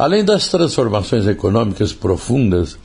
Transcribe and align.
Além 0.00 0.24
das 0.24 0.48
transformações 0.48 1.26
econômicas 1.26 1.92
profundas, 1.92 2.78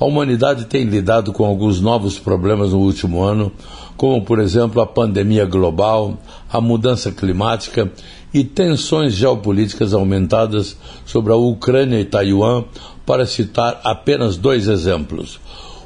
a 0.00 0.06
humanidade 0.06 0.64
tem 0.64 0.84
lidado 0.84 1.30
com 1.30 1.44
alguns 1.44 1.82
novos 1.82 2.18
problemas 2.18 2.72
no 2.72 2.78
último 2.78 3.22
ano, 3.22 3.52
como, 3.94 4.24
por 4.24 4.38
exemplo, 4.38 4.80
a 4.80 4.86
pandemia 4.86 5.44
global, 5.44 6.16
a 6.50 6.62
mudança 6.62 7.12
climática 7.12 7.92
e 8.32 8.42
tensões 8.42 9.12
geopolíticas 9.12 9.92
aumentadas 9.92 10.74
sobre 11.04 11.30
a 11.30 11.36
Ucrânia 11.36 12.00
e 12.00 12.06
Taiwan, 12.06 12.64
para 13.04 13.26
citar 13.26 13.78
apenas 13.84 14.38
dois 14.38 14.66
exemplos. 14.66 15.38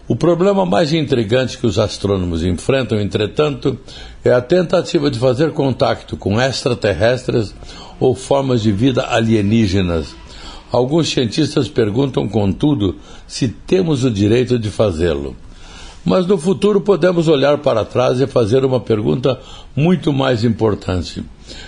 O 0.07 0.15
problema 0.15 0.65
mais 0.65 0.93
intrigante 0.93 1.59
que 1.59 1.67
os 1.67 1.81
astrônomos 1.81 2.45
enfrentam, 2.45 3.01
entretanto, 3.01 3.77
é 4.25 4.31
a 4.31 4.41
tentativa 4.41 5.11
de 5.11 5.19
fazer 5.19 5.51
contato 5.51 6.17
com 6.17 6.41
extraterrestres 6.41 7.53
ou 7.99 8.15
formas 8.15 8.63
de 8.63 8.71
vida 8.71 9.05
alienígenas. 9.09 10.15
Alguns 10.71 11.09
cientistas 11.09 11.69
perguntam, 11.69 12.29
contudo, 12.29 12.97
se 13.27 13.49
temos 13.49 14.05
o 14.05 14.11
direito 14.11 14.59
de 14.59 14.71
fazê-lo. 14.71 15.37
Mas 16.05 16.27
no 16.27 16.39
futuro 16.39 16.81
podemos 16.81 17.29
olhar 17.29 17.59
para 17.59 17.85
trás 17.85 18.21
e 18.21 18.27
fazer 18.27 18.65
uma 18.65 18.79
pergunta 18.79 19.41
muito 19.75 20.13
mais 20.13 20.45
importante. 20.45 21.25